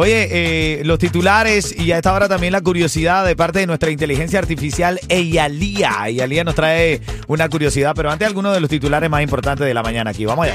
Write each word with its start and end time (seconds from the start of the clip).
Oye, 0.00 0.28
eh, 0.30 0.84
los 0.84 1.00
titulares 1.00 1.76
y 1.76 1.90
a 1.90 1.96
esta 1.96 2.12
hora 2.12 2.28
también 2.28 2.52
la 2.52 2.60
curiosidad 2.60 3.26
de 3.26 3.34
parte 3.34 3.58
de 3.58 3.66
nuestra 3.66 3.90
inteligencia 3.90 4.38
artificial 4.38 5.00
Eyalía. 5.08 6.06
Eyalía 6.06 6.44
nos 6.44 6.54
trae 6.54 7.00
una 7.26 7.48
curiosidad, 7.48 7.94
pero 7.96 8.08
antes 8.08 8.28
algunos 8.28 8.54
de 8.54 8.60
los 8.60 8.70
titulares 8.70 9.10
más 9.10 9.24
importantes 9.24 9.66
de 9.66 9.74
la 9.74 9.82
mañana 9.82 10.10
aquí. 10.10 10.24
Vamos 10.24 10.44
allá. 10.44 10.54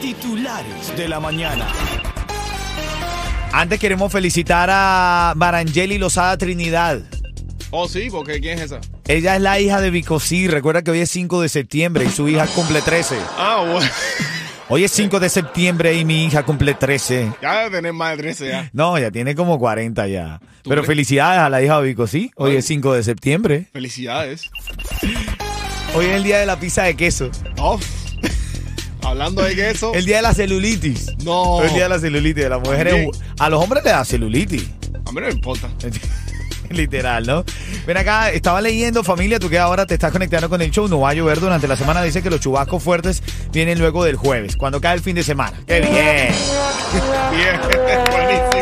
Titulares 0.00 0.96
de 0.96 1.06
la 1.06 1.20
mañana. 1.20 1.66
Antes 3.52 3.78
queremos 3.78 4.10
felicitar 4.10 4.70
a 4.72 5.34
Barangeli 5.36 5.98
Lozada 5.98 6.38
Trinidad. 6.38 7.02
Oh, 7.72 7.88
sí, 7.88 8.08
porque 8.10 8.40
¿quién 8.40 8.58
es 8.58 8.72
esa? 8.72 8.80
Ella 9.06 9.36
es 9.36 9.42
la 9.42 9.60
hija 9.60 9.82
de 9.82 9.90
Vicosí. 9.90 10.48
Recuerda 10.48 10.80
que 10.80 10.92
hoy 10.92 11.00
es 11.00 11.10
5 11.10 11.42
de 11.42 11.50
septiembre 11.50 12.06
y 12.06 12.08
su 12.08 12.26
hija 12.26 12.46
cumple 12.46 12.80
13. 12.80 13.18
Ah, 13.36 13.66
bueno. 13.70 13.86
Hoy 14.68 14.82
es 14.82 14.90
5 14.92 15.20
de 15.20 15.28
septiembre 15.28 15.94
y 15.94 16.04
mi 16.04 16.24
hija 16.24 16.42
cumple 16.42 16.74
13. 16.74 17.32
Ya 17.40 17.58
debe 17.60 17.76
tener 17.76 17.92
más 17.92 18.16
de 18.16 18.22
13 18.24 18.48
ya. 18.48 18.70
No, 18.72 18.98
ya 18.98 19.12
tiene 19.12 19.36
como 19.36 19.60
40 19.60 20.08
ya. 20.08 20.40
¿Tú 20.62 20.70
Pero 20.70 20.82
crees? 20.82 20.86
felicidades 20.88 21.38
a 21.40 21.48
la 21.48 21.62
hija 21.62 21.80
de 21.80 21.86
Vicosí. 21.86 22.32
Hoy 22.34 22.56
es 22.56 22.66
5 22.66 22.94
de 22.94 23.02
septiembre. 23.04 23.66
Felicidades. 23.72 24.50
Hoy 25.94 26.06
es 26.06 26.12
el 26.12 26.24
día 26.24 26.38
de 26.38 26.46
la 26.46 26.58
pizza 26.58 26.82
de 26.82 26.96
queso. 26.96 27.30
Oh. 27.58 27.78
Hablando 29.02 29.42
de 29.42 29.54
queso. 29.54 29.94
El 29.94 30.04
día 30.04 30.16
de 30.16 30.22
la 30.22 30.34
celulitis. 30.34 31.12
No. 31.24 31.62
El 31.62 31.72
día 31.72 31.84
de 31.84 31.88
la 31.90 31.98
celulitis 32.00 32.42
de 32.42 32.50
las 32.50 32.60
mujeres. 32.60 33.08
A 33.38 33.48
los 33.48 33.62
hombres 33.62 33.84
les 33.84 33.92
da 33.92 34.04
celulitis. 34.04 34.68
A 35.06 35.12
mí 35.12 35.20
no 35.20 35.28
me 35.28 35.30
importa. 35.32 35.70
Literal, 36.70 37.26
¿no? 37.26 37.44
Ven 37.86 37.96
acá, 37.96 38.30
estaba 38.30 38.60
leyendo, 38.60 39.02
familia, 39.04 39.38
tú 39.38 39.48
que 39.48 39.58
ahora 39.58 39.86
te 39.86 39.94
estás 39.94 40.12
conectando 40.12 40.48
con 40.48 40.60
el 40.62 40.70
show, 40.70 40.88
no 40.88 41.00
va 41.00 41.10
a 41.10 41.14
llover 41.14 41.40
durante 41.40 41.68
la 41.68 41.76
semana, 41.76 42.02
dice 42.02 42.22
que 42.22 42.30
los 42.30 42.40
chubascos 42.40 42.82
fuertes 42.82 43.22
vienen 43.52 43.78
luego 43.78 44.04
del 44.04 44.16
jueves, 44.16 44.56
cuando 44.56 44.80
cae 44.80 44.94
el 44.94 45.00
fin 45.00 45.16
de 45.16 45.22
semana. 45.22 45.58
¡Qué 45.66 45.80
bien! 45.80 46.75
Bien. 47.32 47.60
Buenísimo. 48.10 48.56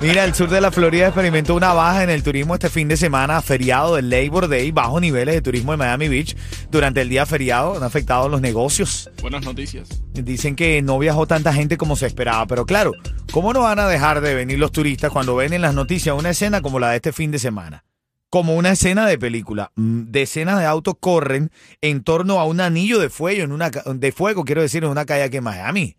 Mira, 0.00 0.24
el 0.24 0.34
sur 0.34 0.50
de 0.50 0.60
la 0.60 0.70
Florida 0.70 1.06
experimentó 1.06 1.54
una 1.54 1.72
baja 1.72 2.04
en 2.04 2.10
el 2.10 2.22
turismo 2.22 2.54
este 2.54 2.68
fin 2.68 2.88
de 2.88 2.96
semana, 2.96 3.40
feriado 3.40 3.96
del 3.96 4.10
Labor 4.10 4.48
Day, 4.48 4.70
bajos 4.70 5.00
niveles 5.00 5.34
de 5.34 5.40
turismo 5.40 5.72
en 5.72 5.78
Miami 5.78 6.08
Beach 6.08 6.36
durante 6.70 7.00
el 7.00 7.08
día 7.08 7.24
feriado, 7.24 7.76
han 7.76 7.82
afectado 7.82 8.28
los 8.28 8.42
negocios. 8.42 9.10
Buenas 9.22 9.44
noticias. 9.44 9.88
Dicen 10.12 10.56
que 10.56 10.82
no 10.82 10.98
viajó 10.98 11.26
tanta 11.26 11.54
gente 11.54 11.78
como 11.78 11.96
se 11.96 12.06
esperaba, 12.06 12.46
pero 12.46 12.66
claro, 12.66 12.92
¿cómo 13.32 13.54
no 13.54 13.60
van 13.60 13.78
a 13.78 13.88
dejar 13.88 14.20
de 14.20 14.34
venir 14.34 14.58
los 14.58 14.72
turistas 14.72 15.10
cuando 15.10 15.36
ven 15.36 15.54
en 15.54 15.62
las 15.62 15.74
noticias 15.74 16.14
una 16.18 16.30
escena 16.30 16.60
como 16.60 16.78
la 16.78 16.90
de 16.90 16.96
este 16.96 17.12
fin 17.12 17.30
de 17.30 17.38
semana? 17.38 17.84
Como 18.28 18.56
una 18.56 18.72
escena 18.72 19.06
de 19.06 19.16
película. 19.16 19.70
Mm, 19.76 20.10
Decenas 20.10 20.58
de 20.58 20.66
autos 20.66 20.96
corren 21.00 21.50
en 21.80 22.02
torno 22.02 22.40
a 22.40 22.44
un 22.44 22.60
anillo 22.60 22.98
de 22.98 23.08
fuego, 23.08 23.42
en 23.44 23.52
una, 23.52 23.70
de 23.70 24.12
fuego, 24.12 24.44
quiero 24.44 24.60
decir, 24.60 24.84
en 24.84 24.90
una 24.90 25.06
calle 25.06 25.22
aquí 25.22 25.38
en 25.38 25.44
Miami. 25.44 25.96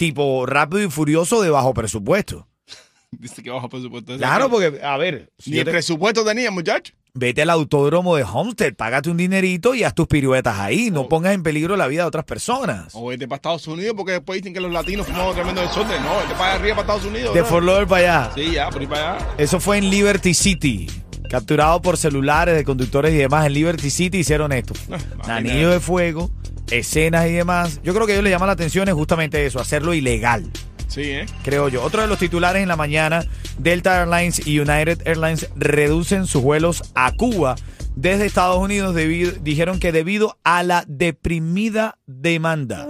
Tipo 0.00 0.46
rápido 0.46 0.82
y 0.82 0.90
furioso 0.90 1.42
de 1.42 1.50
bajo 1.50 1.74
presupuesto. 1.74 2.48
Dice 3.10 3.42
que 3.42 3.50
bajo 3.50 3.68
presupuesto. 3.68 4.16
Claro, 4.16 4.48
porque, 4.48 4.80
a 4.82 4.96
ver, 4.96 5.30
si 5.38 5.50
Ni 5.50 5.58
el 5.58 5.66
te- 5.66 5.72
presupuesto 5.72 6.24
tenía, 6.24 6.50
muchacho. 6.50 6.94
vete 7.12 7.42
al 7.42 7.50
autódromo 7.50 8.16
de 8.16 8.22
Homestead, 8.22 8.74
págate 8.76 9.10
un 9.10 9.18
dinerito 9.18 9.74
y 9.74 9.84
haz 9.84 9.94
tus 9.94 10.06
piruetas 10.06 10.58
ahí. 10.58 10.90
No 10.90 11.02
Oh. 11.02 11.08
pongas 11.10 11.34
en 11.34 11.42
peligro 11.42 11.76
la 11.76 11.86
vida 11.86 12.02
de 12.04 12.08
otras 12.08 12.24
personas. 12.24 12.94
O 12.94 13.08
vete 13.08 13.28
para 13.28 13.36
Estados 13.36 13.66
Unidos 13.66 13.92
porque 13.94 14.12
después 14.12 14.40
dicen 14.40 14.54
que 14.54 14.60
los 14.60 14.72
latinos 14.72 15.06
fumamos 15.06 15.34
tremendo 15.34 15.60
desorden. 15.60 16.02
No, 16.02 16.16
vete 16.16 16.34
para 16.38 16.54
arriba 16.54 16.76
para 16.76 16.94
Estados 16.94 17.04
Unidos. 17.04 17.34
De. 17.34 17.44
Fort 17.44 17.62
Lauderdale 17.66 17.86
para 17.86 18.22
allá. 18.24 18.32
Sí, 18.34 18.52
ya, 18.52 18.70
por 18.70 18.80
ahí 18.80 18.86
para 18.86 19.14
allá. 19.16 19.28
Eso 19.36 19.60
fue 19.60 19.76
en 19.76 19.90
Liberty 19.90 20.32
City. 20.32 20.86
Capturado 21.28 21.82
por 21.82 21.98
celulares 21.98 22.56
de 22.56 22.64
conductores 22.64 23.12
y 23.12 23.16
demás 23.18 23.44
en 23.46 23.52
Liberty 23.52 23.90
City 23.90 24.18
hicieron 24.20 24.50
esto. 24.52 24.72
imagínate. 24.88 25.30
Anillo 25.30 25.70
de 25.70 25.78
fuego, 25.80 26.30
escenas 26.70 27.26
y 27.28 27.32
demás. 27.32 27.80
Yo 27.82 27.94
creo 27.94 28.06
que 28.06 28.12
a 28.12 28.14
ellos 28.16 28.24
les 28.24 28.32
llama 28.32 28.46
la 28.46 28.52
atención 28.52 28.88
es 28.88 28.94
justamente 28.94 29.44
eso, 29.46 29.60
hacerlo 29.60 29.94
ilegal, 29.94 30.50
Sí, 30.88 31.02
¿eh? 31.02 31.26
creo 31.44 31.68
yo. 31.68 31.82
Otro 31.84 32.02
de 32.02 32.08
los 32.08 32.18
titulares 32.18 32.62
en 32.62 32.68
la 32.68 32.76
mañana, 32.76 33.24
Delta 33.58 34.00
Airlines 34.00 34.44
y 34.46 34.58
United 34.58 35.06
Airlines 35.06 35.48
reducen 35.54 36.26
sus 36.26 36.42
vuelos 36.42 36.82
a 36.94 37.12
Cuba 37.12 37.54
desde 37.94 38.26
Estados 38.26 38.58
Unidos 38.58 38.94
debido, 38.94 39.32
dijeron 39.40 39.78
que 39.78 39.92
debido 39.92 40.38
a 40.42 40.62
la 40.62 40.84
deprimida 40.88 41.98
demanda. 42.06 42.86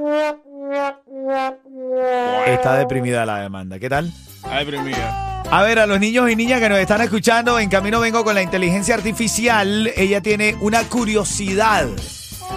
Está 2.47 2.76
deprimida 2.76 3.26
la 3.26 3.41
demanda. 3.41 3.78
¿Qué 3.78 3.88
tal? 3.88 4.12
Pero 4.42 4.82
mira. 4.82 5.42
A 5.50 5.62
ver, 5.62 5.78
a 5.80 5.86
los 5.86 5.98
niños 5.98 6.30
y 6.30 6.36
niñas 6.36 6.60
que 6.60 6.68
nos 6.68 6.78
están 6.78 7.00
escuchando, 7.00 7.58
en 7.58 7.68
camino 7.68 8.00
vengo 8.00 8.24
con 8.24 8.34
la 8.34 8.42
inteligencia 8.42 8.94
artificial. 8.94 9.91
Ella 9.97 10.20
tiene 10.20 10.56
una 10.60 10.84
curiosidad. 10.84 11.88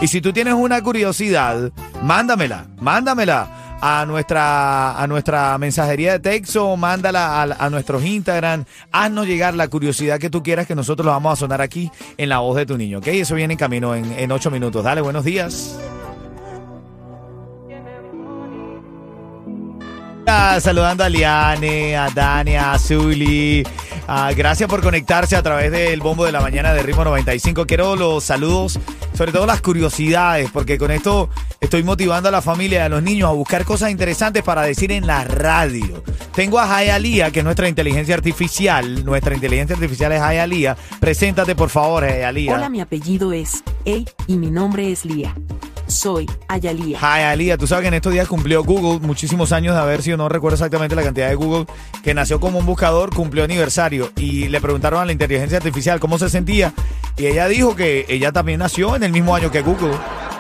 Y 0.01 0.07
si 0.07 0.19
tú 0.21 0.33
tienes 0.33 0.53
una 0.53 0.81
curiosidad, 0.81 1.71
mándamela, 2.01 2.65
mándamela 2.81 3.77
a 3.81 4.05
nuestra, 4.05 5.01
a 5.01 5.07
nuestra 5.07 5.57
mensajería 5.57 6.13
de 6.13 6.19
texto, 6.19 6.75
mándala 6.77 7.41
a, 7.41 7.65
a 7.65 7.69
nuestros 7.69 8.03
Instagram, 8.03 8.65
haznos 8.91 9.27
llegar 9.27 9.53
la 9.55 9.67
curiosidad 9.67 10.19
que 10.19 10.29
tú 10.29 10.43
quieras 10.43 10.67
que 10.67 10.75
nosotros 10.75 11.05
lo 11.05 11.11
vamos 11.11 11.33
a 11.33 11.35
sonar 11.37 11.61
aquí 11.61 11.91
en 12.17 12.29
la 12.29 12.39
voz 12.39 12.55
de 12.55 12.65
tu 12.65 12.77
niño, 12.77 12.99
¿ok? 12.99 13.07
Eso 13.07 13.35
viene 13.35 13.53
en 13.53 13.57
camino 13.59 13.95
en, 13.95 14.11
en 14.11 14.31
ocho 14.31 14.51
minutos. 14.51 14.83
Dale, 14.83 15.01
buenos 15.01 15.23
días. 15.23 15.77
Ah, 20.25 20.57
Saludando 20.61 21.03
a 21.03 21.09
Liane, 21.09 21.97
a 21.97 22.09
Dani, 22.09 22.55
a 22.55 22.77
Zuli. 22.79 23.63
Ah, 24.07 24.31
gracias 24.35 24.69
por 24.69 24.81
conectarse 24.81 25.35
a 25.35 25.43
través 25.43 25.71
del 25.71 25.99
bombo 25.99 26.25
de 26.25 26.31
la 26.31 26.39
mañana 26.41 26.73
de 26.73 26.81
Ritmo 26.81 27.03
95. 27.03 27.65
Quiero 27.65 27.95
los 27.95 28.23
saludos, 28.23 28.79
sobre 29.13 29.31
todo 29.31 29.45
las 29.45 29.61
curiosidades, 29.61 30.49
porque 30.51 30.77
con 30.77 30.91
esto 30.91 31.29
estoy 31.59 31.83
motivando 31.83 32.29
a 32.29 32.31
la 32.31 32.41
familia 32.41 32.85
a 32.85 32.89
los 32.89 33.03
niños 33.03 33.29
a 33.29 33.33
buscar 33.33 33.65
cosas 33.65 33.91
interesantes 33.91 34.43
para 34.43 34.61
decir 34.61 34.91
en 34.91 35.07
la 35.07 35.23
radio. 35.25 36.03
Tengo 36.33 36.59
a 36.59 36.67
Jayalía, 36.67 37.31
que 37.31 37.39
es 37.39 37.45
nuestra 37.45 37.67
inteligencia 37.67 38.15
artificial. 38.15 39.03
Nuestra 39.03 39.35
inteligencia 39.35 39.75
artificial 39.75 40.11
es 40.13 40.21
Jayalía. 40.21 40.77
Preséntate, 40.99 41.55
por 41.55 41.69
favor, 41.69 42.03
Jayalía. 42.07 42.55
Hola, 42.55 42.69
mi 42.69 42.81
apellido 42.81 43.33
es 43.33 43.63
Ey 43.85 44.05
y 44.27 44.37
mi 44.37 44.49
nombre 44.49 44.91
es 44.91 45.05
Lía. 45.05 45.35
Soy 45.93 46.29
Ayalía. 46.47 46.99
Jayalía, 46.99 47.57
tú 47.57 47.67
sabes 47.67 47.83
que 47.83 47.87
en 47.89 47.93
estos 47.93 48.11
días 48.13 48.27
cumplió 48.27 48.63
Google 48.63 48.99
muchísimos 49.05 49.51
años 49.51 49.75
de 49.75 49.81
haber 49.81 50.01
sido, 50.01 50.17
no 50.17 50.27
recuerdo 50.29 50.55
exactamente 50.55 50.95
la 50.95 51.03
cantidad 51.03 51.29
de 51.29 51.35
Google, 51.35 51.65
que 52.03 52.13
nació 52.13 52.39
como 52.39 52.59
un 52.59 52.65
buscador, 52.65 53.13
cumplió 53.13 53.43
aniversario 53.43 54.11
y 54.17 54.49
le 54.49 54.59
preguntaron 54.59 55.01
a 55.01 55.05
la 55.05 55.11
inteligencia 55.11 55.57
artificial 55.57 55.99
cómo 55.99 56.17
se 56.17 56.29
sentía 56.29 56.73
y 57.17 57.27
ella 57.27 57.47
dijo 57.47 57.75
que 57.75 58.05
ella 58.09 58.31
también 58.31 58.59
nació 58.59 58.95
en 58.95 59.03
el 59.03 59.11
mismo 59.11 59.35
año 59.35 59.51
que 59.51 59.61
Google. 59.61 59.93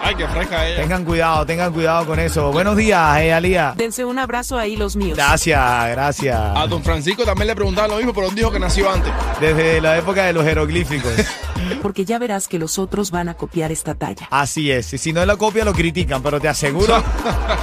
Ay, 0.05 0.15
qué 0.15 0.27
fresca 0.27 0.67
ella. 0.67 0.81
Tengan 0.81 1.05
cuidado, 1.05 1.45
tengan 1.45 1.71
cuidado 1.71 2.05
con 2.05 2.19
eso. 2.19 2.51
Buenos 2.51 2.75
días, 2.75 2.99
Jayalía. 2.99 3.73
Dense 3.77 4.03
un 4.03 4.19
abrazo 4.19 4.57
ahí 4.57 4.75
los 4.75 4.97
míos. 4.97 5.15
Gracias, 5.15 5.57
A 5.57 5.87
gracias. 5.87 6.69
don 6.69 6.83
Francisco 6.83 7.23
también 7.23 7.47
le 7.47 7.55
preguntaban 7.55 7.89
lo 7.91 7.97
mismo, 7.97 8.13
pero 8.13 8.27
él 8.27 8.35
dijo 8.35 8.51
que 8.51 8.59
nació 8.59 8.91
antes. 8.91 9.13
Desde 9.39 9.79
la 9.79 9.97
época 9.97 10.25
de 10.25 10.33
los 10.33 10.43
jeroglíficos. 10.43 11.13
Porque 11.81 12.05
ya 12.05 12.19
verás 12.19 12.47
que 12.47 12.59
los 12.59 12.79
otros 12.79 13.11
van 13.11 13.29
a 13.29 13.33
copiar 13.33 13.71
esta 13.71 13.95
talla. 13.95 14.27
Así 14.31 14.71
es. 14.71 14.93
Y 14.93 14.97
si 14.97 15.13
no 15.13 15.25
la 15.25 15.35
copia, 15.35 15.65
lo 15.65 15.73
critican, 15.73 16.21
pero 16.21 16.39
te 16.39 16.47
aseguro 16.47 17.03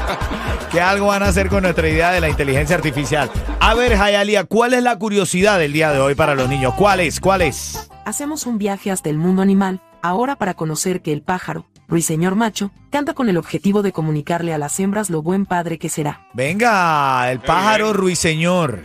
que 0.72 0.80
algo 0.80 1.08
van 1.08 1.22
a 1.22 1.28
hacer 1.28 1.48
con 1.48 1.62
nuestra 1.62 1.88
idea 1.88 2.12
de 2.12 2.20
la 2.20 2.28
inteligencia 2.28 2.76
artificial. 2.76 3.30
A 3.60 3.74
ver, 3.74 3.96
Jayalía, 3.96 4.44
¿cuál 4.44 4.74
es 4.74 4.82
la 4.82 4.98
curiosidad 4.98 5.58
del 5.58 5.72
día 5.72 5.92
de 5.92 6.00
hoy 6.00 6.14
para 6.14 6.34
los 6.34 6.48
niños? 6.48 6.74
¿Cuál 6.74 7.00
es? 7.00 7.20
¿Cuál 7.20 7.42
es? 7.42 7.88
Hacemos 8.04 8.46
un 8.46 8.58
viaje 8.58 8.90
hasta 8.90 9.10
el 9.10 9.18
mundo 9.18 9.42
animal, 9.42 9.80
ahora 10.02 10.36
para 10.36 10.54
conocer 10.54 11.02
que 11.02 11.12
el 11.12 11.22
pájaro, 11.22 11.66
ruiseñor 11.88 12.34
macho, 12.34 12.70
canta 12.90 13.14
con 13.14 13.28
el 13.28 13.36
objetivo 13.36 13.82
de 13.82 13.92
comunicarle 13.92 14.54
a 14.54 14.58
las 14.58 14.78
hembras 14.80 15.10
lo 15.10 15.22
buen 15.22 15.46
padre 15.46 15.78
que 15.78 15.88
será. 15.88 16.26
Venga, 16.32 17.30
el 17.30 17.40
pájaro 17.40 17.92
ruiseñor. 17.92 18.84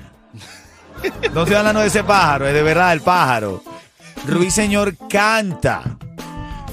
No 1.34 1.42
estoy 1.42 1.56
hablando 1.56 1.82
de 1.82 1.88
ese 1.88 2.04
pájaro, 2.04 2.48
es 2.48 2.54
de 2.54 2.64
verdad 2.64 2.94
el 2.94 3.02
pájaro. 3.02 3.64
Ruiseñor 4.28 4.96
canta. 5.10 5.98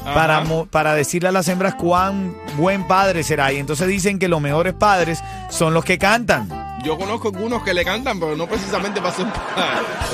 para, 0.04 0.44
para 0.70 0.94
decirle 0.94 1.28
a 1.28 1.32
las 1.32 1.48
hembras 1.48 1.74
cuán 1.76 2.36
buen 2.56 2.86
padre 2.86 3.22
será. 3.22 3.52
Y 3.52 3.58
entonces 3.58 3.86
dicen 3.86 4.18
que 4.18 4.28
los 4.28 4.40
mejores 4.40 4.74
padres 4.74 5.22
son 5.50 5.74
los 5.74 5.84
que 5.84 5.98
cantan. 5.98 6.48
Yo 6.82 6.98
conozco 6.98 7.28
algunos 7.28 7.62
que 7.62 7.72
le 7.72 7.84
cantan, 7.84 8.18
pero 8.18 8.34
no 8.34 8.48
precisamente 8.48 9.00
para 9.00 9.14
ser 9.14 9.26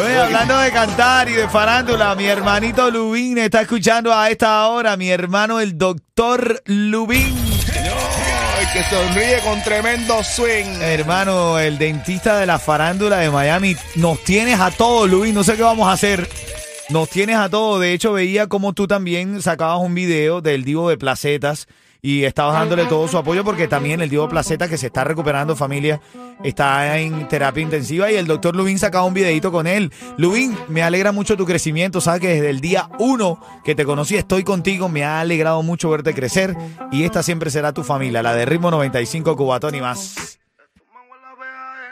Oye, 0.04 0.18
hablando 0.18 0.58
de 0.58 0.70
cantar 0.70 1.28
y 1.30 1.32
de 1.32 1.48
farándula, 1.48 2.14
mi 2.14 2.26
hermanito 2.26 2.90
Lubín 2.90 3.38
está 3.38 3.62
escuchando 3.62 4.12
a 4.14 4.28
esta 4.28 4.66
hora, 4.68 4.96
mi 4.98 5.08
hermano 5.08 5.60
el 5.60 5.78
doctor 5.78 6.62
Lubín. 6.66 7.34
Ay, 8.58 8.66
que 8.74 8.84
sonríe 8.84 9.40
con 9.40 9.62
tremendo 9.62 10.22
swing. 10.22 10.82
Hermano, 10.82 11.58
el 11.58 11.78
dentista 11.78 12.36
de 12.36 12.44
la 12.44 12.58
farándula 12.58 13.16
de 13.16 13.30
Miami, 13.30 13.74
nos 13.94 14.22
tienes 14.22 14.60
a 14.60 14.70
todos, 14.70 15.08
Lubín, 15.08 15.34
no 15.34 15.44
sé 15.44 15.56
qué 15.56 15.62
vamos 15.62 15.88
a 15.88 15.92
hacer. 15.92 16.28
Nos 16.90 17.10
tienes 17.10 17.36
a 17.36 17.50
todos. 17.50 17.80
De 17.80 17.92
hecho, 17.92 18.14
veía 18.14 18.46
como 18.46 18.72
tú 18.72 18.86
también 18.86 19.42
sacabas 19.42 19.80
un 19.80 19.94
video 19.94 20.40
del 20.40 20.64
Divo 20.64 20.88
de 20.88 20.96
Placetas 20.96 21.68
y 22.00 22.24
estabas 22.24 22.54
dándole 22.54 22.86
todo 22.86 23.06
su 23.08 23.18
apoyo 23.18 23.44
porque 23.44 23.68
también 23.68 24.00
el 24.00 24.08
Divo 24.08 24.22
de 24.22 24.30
Placetas 24.30 24.70
que 24.70 24.78
se 24.78 24.86
está 24.86 25.04
recuperando 25.04 25.54
familia 25.54 26.00
está 26.42 26.96
en 26.98 27.28
terapia 27.28 27.62
intensiva 27.62 28.10
y 28.10 28.14
el 28.14 28.26
doctor 28.26 28.56
Lubín 28.56 28.78
sacaba 28.78 29.04
un 29.04 29.12
videito 29.12 29.52
con 29.52 29.66
él. 29.66 29.92
Lubín, 30.16 30.56
me 30.68 30.82
alegra 30.82 31.12
mucho 31.12 31.36
tu 31.36 31.44
crecimiento. 31.44 32.00
Sabes 32.00 32.22
que 32.22 32.28
desde 32.28 32.48
el 32.48 32.62
día 32.62 32.88
uno 32.98 33.38
que 33.64 33.74
te 33.74 33.84
conocí 33.84 34.16
estoy 34.16 34.42
contigo. 34.42 34.88
Me 34.88 35.04
ha 35.04 35.20
alegrado 35.20 35.62
mucho 35.62 35.90
verte 35.90 36.14
crecer 36.14 36.56
y 36.90 37.04
esta 37.04 37.22
siempre 37.22 37.50
será 37.50 37.74
tu 37.74 37.84
familia, 37.84 38.22
la 38.22 38.32
de 38.32 38.46
Ritmo 38.46 38.70
95 38.70 39.36
Cubatón 39.36 39.74
y 39.74 39.82
más. 39.82 40.38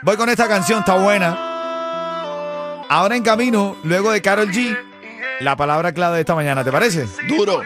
Voy 0.01 0.15
con 0.15 0.29
esta 0.29 0.47
canción, 0.47 0.79
está 0.79 0.97
buena. 0.97 1.37
Ahora 2.89 3.17
en 3.17 3.23
camino, 3.23 3.75
luego 3.83 4.11
de 4.11 4.21
Carol 4.21 4.49
G, 4.49 4.77
la 5.39 5.55
palabra 5.55 5.91
clave 5.91 6.15
de 6.15 6.21
esta 6.21 6.35
mañana, 6.35 6.63
¿te 6.63 6.71
parece? 6.71 7.07
Duro. 7.27 7.61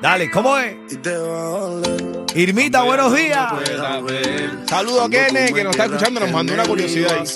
Dale, 0.00 0.30
¿cómo 0.30 0.56
es? 0.58 0.76
Irmita, 2.34 2.82
buenos 2.82 3.14
días. 3.14 3.52
Saludos 4.68 5.06
a 5.06 5.10
Kene, 5.10 5.52
que 5.52 5.64
nos 5.64 5.72
está 5.72 5.86
escuchando, 5.86 6.20
nos 6.20 6.30
mandó 6.30 6.54
una 6.54 6.64
curiosidad 6.64 7.12
ahí. 7.12 7.26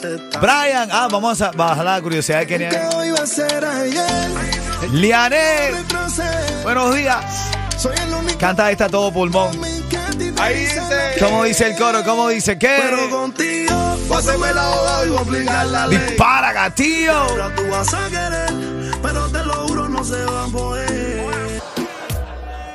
Brian, 0.40 0.88
ah, 0.92 1.08
vamos 1.10 1.40
a 1.40 1.50
bajar 1.50 1.84
la 1.84 2.00
curiosidad 2.00 2.40
de 2.40 2.46
Kenia. 2.46 2.90
Lianet, 4.92 5.74
buenos 6.62 6.94
días. 6.94 7.52
Canta 8.38 8.70
esta 8.70 8.88
todo 8.88 9.12
pulmón. 9.12 9.50
Ahí 10.40 10.60
dice. 10.60 10.80
¿Cómo 11.18 11.44
dice 11.44 11.68
el 11.68 11.76
coro? 11.76 12.04
¿Cómo 12.04 12.28
dice 12.28 12.58
qué? 12.58 12.78
contigo, 13.10 13.96
y 14.08 15.16
a 15.16 15.20
aplicar 15.20 15.66
la 15.66 15.86
ley. 15.86 15.98
Dispara, 15.98 16.52
gatillo. 16.52 17.26
No 20.02 20.08
se 20.08 20.24
va 20.24 20.44
a 20.44 20.48
poder. 20.48 21.62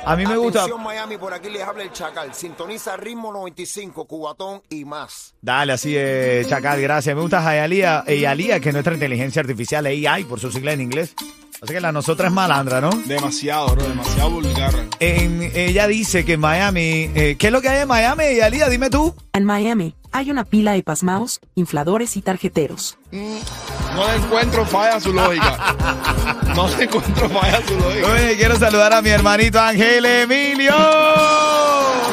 A 0.06 0.16
mí 0.16 0.26
me 0.26 0.36
gusta. 0.38 0.60
Atención 0.60 0.82
Miami, 0.82 1.18
por 1.18 1.34
aquí 1.34 1.50
les 1.50 1.62
habla 1.62 1.82
el 1.82 1.92
Chacal. 1.92 2.32
Sintoniza 2.32 2.96
Ritmo 2.96 3.30
95, 3.30 4.06
Cubatón 4.06 4.62
y 4.70 4.86
más. 4.86 5.34
Dale, 5.42 5.74
así 5.74 5.94
es, 5.94 6.48
Chacal, 6.48 6.80
gracias. 6.80 7.14
Me 7.14 7.20
gusta 7.20 7.46
Hayalía, 7.46 8.04
Eyalía, 8.06 8.60
que 8.60 8.70
es 8.70 8.74
nuestra 8.74 8.94
inteligencia 8.94 9.40
artificial, 9.40 9.84
AI, 9.84 10.24
por 10.24 10.40
su 10.40 10.50
sigla 10.50 10.72
en 10.72 10.80
inglés. 10.80 11.14
Así 11.60 11.72
que 11.72 11.80
la 11.80 11.90
nosotras 11.90 12.28
es 12.28 12.34
malandra, 12.34 12.80
¿no? 12.80 12.90
Demasiado, 13.06 13.68
bro, 13.74 13.82
demasiado 13.88 14.30
vulgar. 14.30 14.72
En- 15.00 15.50
ella 15.54 15.88
dice 15.88 16.24
que 16.24 16.34
en 16.34 16.40
Miami, 16.40 17.10
eh, 17.14 17.36
¿qué 17.38 17.48
es 17.48 17.52
lo 17.52 17.60
que 17.60 17.68
hay 17.68 17.80
en 17.82 17.88
Miami, 17.88 18.24
Eyalía? 18.24 18.68
Dime 18.68 18.90
tú. 18.90 19.12
En 19.32 19.44
Miami, 19.44 19.94
hay 20.12 20.30
una 20.30 20.44
pila 20.44 20.72
de 20.72 20.84
pasmaos, 20.84 21.40
infladores 21.56 22.16
y 22.16 22.22
tarjeteros. 22.22 22.96
No 23.10 24.06
le 24.06 24.14
encuentro 24.16 24.64
falla 24.66 24.96
a 24.96 25.00
su 25.00 25.12
lógica. 25.12 25.74
No 26.54 26.66
le 26.76 26.84
encuentro 26.84 27.28
falla 27.28 27.58
a 27.58 27.66
su 27.68 27.74
lógica. 27.78 28.06
Oye, 28.12 28.36
quiero 28.36 28.56
saludar 28.58 28.92
a 28.92 29.00
mi 29.02 29.10
hermanito 29.10 29.60
Ángel 29.60 30.04
Emilio. 30.04 30.72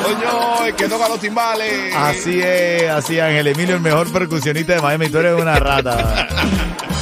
Coño, 0.03 0.65
el 0.67 0.75
que 0.75 0.87
toca 0.87 1.07
los 1.09 1.19
timbales. 1.19 1.93
Así 1.95 2.41
es, 2.43 2.89
así 2.89 3.19
Ángel 3.19 3.47
Emilio, 3.47 3.75
el 3.75 3.81
mejor 3.81 4.11
percusionista 4.11 4.73
de 4.75 4.81
Miami. 4.81 5.09
Tú 5.09 5.17
eres 5.19 5.39
una 5.41 5.55
rata. 5.59 6.27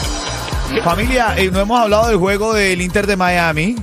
Familia, 0.81 1.35
eh, 1.37 1.49
no 1.51 1.59
hemos 1.59 1.79
hablado 1.79 2.07
del 2.07 2.17
juego 2.17 2.53
del 2.53 2.81
Inter 2.81 3.07
de 3.07 3.15
Miami. 3.15 3.75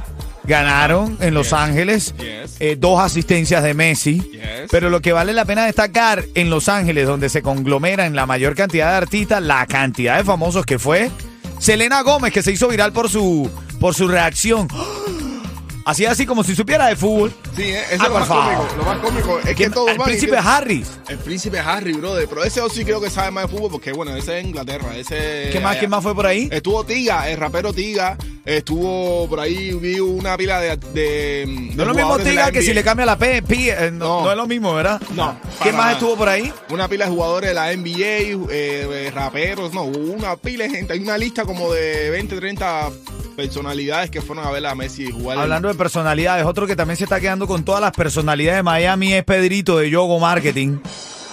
Ganaron 0.44 1.16
en 1.20 1.34
Los 1.34 1.52
Ángeles. 1.52 2.14
Eh, 2.18 2.76
dos 2.78 3.00
asistencias 3.00 3.62
de 3.62 3.74
Messi. 3.74 4.32
Pero 4.70 4.90
lo 4.90 5.00
que 5.00 5.12
vale 5.12 5.32
la 5.32 5.44
pena 5.44 5.64
destacar 5.64 6.24
en 6.34 6.50
Los 6.50 6.68
Ángeles, 6.68 7.06
donde 7.06 7.28
se 7.28 7.42
conglomeran 7.42 8.14
la 8.14 8.26
mayor 8.26 8.54
cantidad 8.54 8.90
de 8.90 8.96
artistas, 8.96 9.42
la 9.42 9.66
cantidad 9.66 10.16
de 10.16 10.24
famosos 10.24 10.66
que 10.66 10.78
fue. 10.78 11.10
Selena 11.58 12.02
Gómez, 12.02 12.32
que 12.32 12.42
se 12.42 12.52
hizo 12.52 12.68
viral 12.68 12.92
por 12.92 13.08
su, 13.08 13.50
por 13.78 13.94
su 13.94 14.08
reacción. 14.08 14.68
Así 15.86 16.04
así 16.04 16.26
como 16.26 16.44
si 16.44 16.54
supiera 16.54 16.86
de 16.86 16.94
fútbol. 16.94 17.32
Sí, 17.56 17.62
eh, 17.62 17.82
eso 17.90 18.02
Ah, 18.02 18.06
es 18.06 18.12
lo 18.12 18.18
más 18.18 18.28
favor. 18.28 18.44
cómico. 18.56 18.76
Lo 18.76 18.84
más 18.84 18.98
cómico 18.98 19.38
es 19.40 19.44
que 19.46 19.54
¿Quién- 19.54 19.72
todos 19.72 19.90
el 19.90 19.98
van 19.98 20.08
y 20.08 20.10
príncipe 20.10 20.32
que- 20.32 20.38
Harris. 20.38 20.86
El 21.08 21.18
príncipe 21.18 21.58
Harry, 21.58 21.92
brother. 21.94 22.26
Pero 22.28 22.44
ese 22.44 22.60
sí 22.70 22.84
creo 22.84 23.00
que 23.00 23.10
sabe 23.10 23.30
más 23.32 23.44
de 23.44 23.56
fútbol 23.56 23.70
porque, 23.72 23.92
bueno, 23.92 24.14
ese 24.16 24.38
es 24.38 24.44
Inglaterra. 24.46 24.96
Ese, 24.96 25.48
¿Qué 25.52 25.60
más, 25.60 25.76
quién 25.76 25.90
más 25.90 26.02
fue 26.02 26.14
por 26.14 26.26
ahí? 26.26 26.48
Estuvo 26.52 26.84
Tiga, 26.84 27.28
el 27.28 27.36
rapero 27.38 27.72
Tiga. 27.72 28.16
Estuvo 28.44 29.28
por 29.28 29.38
ahí, 29.40 29.72
vi 29.74 30.00
una 30.00 30.36
pila 30.36 30.60
de. 30.60 30.76
de 30.94 31.44
No 31.74 31.82
es 31.82 31.88
lo 31.88 31.94
mismo 31.94 32.18
Tiga 32.18 32.50
que 32.50 32.62
si 32.62 32.72
le 32.72 32.82
cambia 32.82 33.04
la 33.06 33.16
P, 33.18 33.42
P, 33.42 33.68
eh, 33.70 33.90
no, 33.92 34.20
No. 34.20 34.24
no 34.24 34.30
es 34.30 34.36
lo 34.36 34.46
mismo, 34.46 34.74
¿verdad? 34.74 35.00
No, 35.14 35.38
¿Quién 35.62 35.76
más 35.76 35.92
estuvo 35.92 36.16
por 36.16 36.28
ahí? 36.28 36.52
Una 36.70 36.88
pila 36.88 37.04
de 37.04 37.10
jugadores 37.10 37.50
de 37.50 37.54
la 37.54 37.70
NBA, 37.72 38.06
eh, 38.06 38.46
eh, 38.50 39.12
raperos, 39.14 39.72
no, 39.74 39.82
hubo 39.84 40.12
una 40.12 40.36
pila 40.36 40.64
de 40.64 40.70
gente. 40.70 40.92
Hay 40.94 41.00
una 41.00 41.18
lista 41.18 41.44
como 41.44 41.72
de 41.72 42.10
20, 42.10 42.36
30 42.36 42.90
personalidades 43.36 44.10
que 44.10 44.20
fueron 44.20 44.44
a 44.46 44.50
ver 44.50 44.66
a 44.66 44.74
Messi 44.74 45.10
jugar. 45.10 45.38
Hablando 45.38 45.68
de 45.68 45.74
personalidades, 45.74 46.44
otro 46.44 46.66
que 46.66 46.76
también 46.76 46.96
se 46.96 47.04
está 47.04 47.20
quedando 47.20 47.39
con 47.46 47.64
todas 47.64 47.80
las 47.80 47.92
personalidades 47.92 48.58
de 48.58 48.62
Miami 48.62 49.14
es 49.14 49.24
Pedrito 49.24 49.78
de 49.78 49.90
Yogo 49.90 50.18
Marketing. 50.18 50.78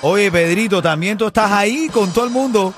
Oye, 0.01 0.31
Pedrito, 0.31 0.81
también 0.81 1.18
tú 1.18 1.27
estás 1.27 1.51
ahí 1.51 1.89
con 1.89 2.12
todo 2.13 2.25
el 2.25 2.31
mundo. 2.31 2.74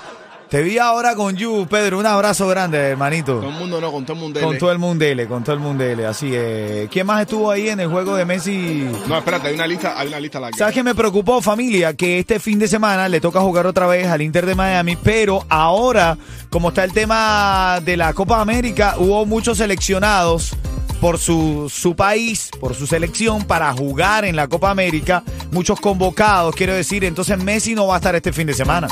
Te 0.50 0.64
vi 0.64 0.80
ahora 0.80 1.14
con 1.14 1.36
You, 1.36 1.68
Pedro. 1.70 2.00
Un 2.00 2.08
abrazo 2.08 2.48
grande, 2.48 2.80
hermanito. 2.80 3.36
Todo 3.36 3.50
el 3.50 3.56
mundo 3.56 3.80
no, 3.80 3.92
con 3.92 4.04
todo 4.04 4.16
el 4.16 4.20
mundo. 4.20 4.42
Con 4.42 4.58
todo 4.58 4.72
el 4.72 4.80
mundele, 4.80 5.28
con 5.28 5.44
todo 5.44 5.54
el 5.54 5.62
mundele. 5.62 6.08
Así 6.08 6.34
es. 6.34 6.90
¿Quién 6.90 7.06
más 7.06 7.22
estuvo 7.22 7.52
ahí 7.52 7.70
en 7.70 7.80
el 7.80 7.88
juego 7.88 8.16
de 8.16 8.26
Messi? 8.26 8.88
No, 9.08 9.16
espérate, 9.16 9.50
hay 9.50 9.54
una 9.54 9.68
lista, 9.68 9.94
hay 9.96 10.08
una 10.08 10.20
lista 10.20 10.40
larga. 10.40 10.58
¿Sabes 10.58 10.74
qué 10.74 10.82
me 10.82 10.96
preocupó, 10.96 11.40
familia? 11.40 11.94
Que 11.94 12.18
este 12.18 12.40
fin 12.40 12.58
de 12.58 12.68
semana 12.68 13.08
le 13.08 13.22
toca 13.22 13.42
jugar 13.42 13.68
otra 13.68 13.86
vez 13.86 14.08
al 14.08 14.24
Inter 14.24 14.48
de 14.48 14.56
Miami, 14.56 14.96
pero 14.96 15.46
ahora, 15.50 16.18
como 16.50 16.70
está 16.70 16.84
el 16.84 16.94
tema 16.94 17.80
de 17.86 17.96
la 17.96 18.14
Copa 18.14 18.42
América, 18.42 18.96
hubo 18.98 19.28
muchos 19.28 19.60
seleccionados 19.60 20.56
por 21.00 21.20
su, 21.20 21.72
su 21.72 21.96
país, 21.96 22.50
por 22.60 22.74
su 22.74 22.88
selección, 22.88 23.44
para 23.44 23.72
jugar 23.74 24.26
en 24.26 24.36
la 24.36 24.48
Copa 24.48 24.72
América. 24.72 25.22
Muchos 25.52 25.80
convocados, 25.80 26.56
quiero 26.56 26.74
decir. 26.74 27.04
Entonces 27.04 27.38
Messi 27.38 27.76
no 27.76 27.86
va 27.86 27.94
a 27.94 27.98
estar 27.98 28.16
este 28.16 28.34
fin 28.34 28.48
de 28.48 28.56
semana. 28.56 28.88